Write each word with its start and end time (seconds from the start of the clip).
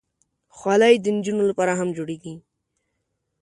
خولۍ 0.57 0.95
د 0.99 1.05
نجونو 1.17 1.43
لپاره 1.49 1.73
هم 1.79 1.87
جوړېږي. 1.97 2.33